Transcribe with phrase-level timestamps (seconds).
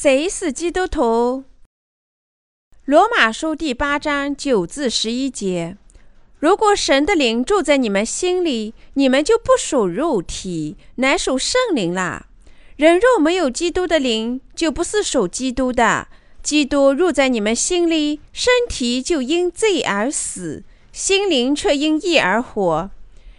[0.00, 1.42] 谁是基督徒？
[2.84, 5.76] 罗马书第八章九至十一节：
[6.38, 12.26] 如果神的灵住在你们心里，你们就不属肉体，乃属圣灵了。
[12.76, 16.06] 人若没有基督的灵，就不是属基督的。
[16.44, 20.62] 基督入在你们心里，身体就因罪而死，
[20.92, 22.88] 心灵却因义而活。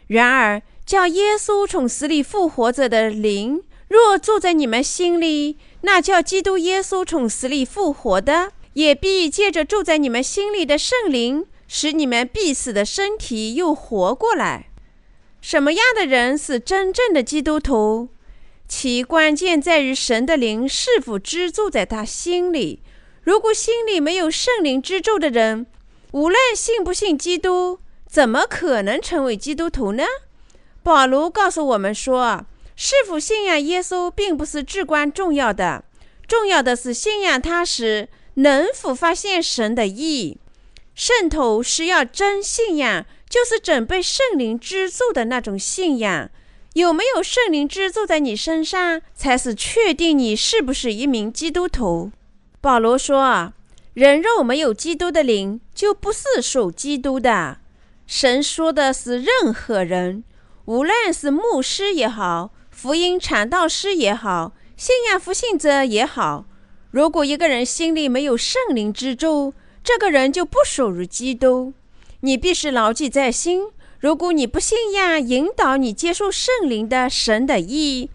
[0.07, 8.51] 然而，叫耶稣从死里复活着的灵，若住在你们心里，那叫基督耶稣从死里复活的。
[8.73, 14.69] 也必借着住在你们心里的圣灵，使你们必死的身体又活过来。
[15.41, 18.09] 什么样的人是真正的基督徒？
[18.67, 22.81] 其关键在于神的灵是否居住在他心里。
[23.23, 25.65] 如果心里没有圣灵居住的人，
[26.11, 30.03] 无论信不信基督，怎么可能成为基督徒呢？
[30.83, 32.45] 保罗告诉我们说，
[32.81, 35.83] 是否信仰耶稣并不是至关重要的，
[36.25, 38.07] 重要的是信仰他时。
[38.35, 40.37] 能否发现神的义？
[40.95, 46.29] 圣徒是要真信仰，就是准备圣灵居住的那种信仰。
[46.71, 52.13] 有没有圣灵居住在你身上，才是确定你是不是一名基督徒。
[52.61, 53.51] 保罗说
[53.93, 57.57] ：“人若没有基督的灵，就不是属基督的。”
[58.07, 60.23] 神说的是任何人，
[60.63, 66.45] 无论是牧师也好，福音传道师也好，信仰复兴者也好。
[66.91, 69.53] 如果一个人心里没有圣灵居住，
[69.83, 71.73] 这个人就不属于基督。
[72.21, 73.63] 你必须牢记在心。
[73.99, 78.09] 如果你不信仰引导你接受圣灵的神的意，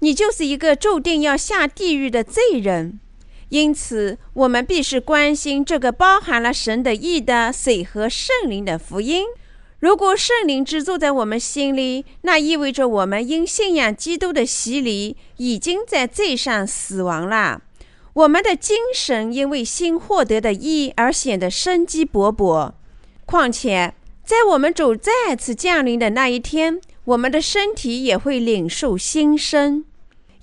[0.00, 3.00] 你就是一个注定要下地狱的罪人。
[3.48, 9.24] 因此，我们必须关心这个包含了神的意的水和圣灵的福音。
[9.80, 17.62] 如果圣灵居住在我们心里，那意味着我们因信仰基督的洗礼，已经在罪上死亡了。
[18.12, 22.72] 我们的精神因为新获得的义而显得生机勃勃。
[23.24, 29.86] 况且，在我们主再次降临的那一天，我们的身体也会领受新生。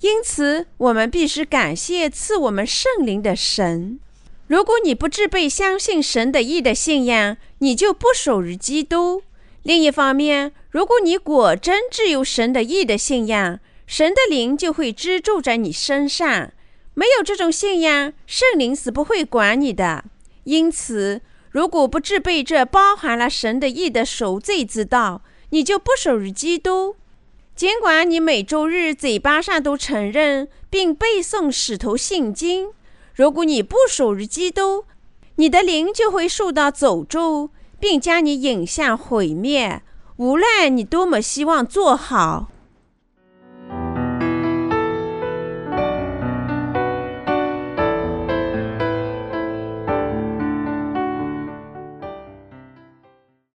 [0.00, 4.00] 因此，我们必须感谢赐我们圣灵的神。
[4.48, 9.22] 如果你不具备相信神的义的信仰，你就不属于基督。
[9.62, 16.52] 另一方面，如果你果真具有神的意的信仰，神的灵就会居住在你身上。
[16.94, 20.04] 没有这种信仰，圣灵是不会管你的。
[20.44, 21.20] 因此，
[21.50, 26.96] 如果不具备这包含了神的意的赎罪之道，你就不属于基督。
[27.54, 32.70] 尽管你每周日嘴巴上都承认并背诵使徒信经，
[33.14, 34.84] 如果你不属于基督，
[35.36, 39.82] 你的灵就会受到诅咒，并将你引向毁灭。
[40.16, 42.48] 无论你多么希望做好。